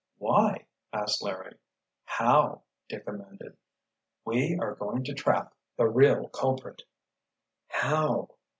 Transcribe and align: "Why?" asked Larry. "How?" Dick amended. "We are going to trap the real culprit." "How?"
"Why?" 0.17 0.65
asked 0.91 1.21
Larry. 1.21 1.57
"How?" 2.05 2.63
Dick 2.89 3.03
amended. 3.07 3.55
"We 4.25 4.57
are 4.57 4.73
going 4.73 5.03
to 5.03 5.13
trap 5.13 5.53
the 5.77 5.85
real 5.85 6.27
culprit." 6.29 6.81
"How?" 7.67 8.29